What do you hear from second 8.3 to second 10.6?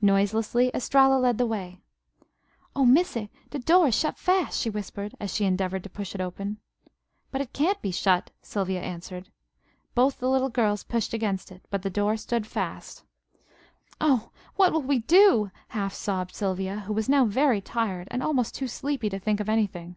Sylvia answered. Both the little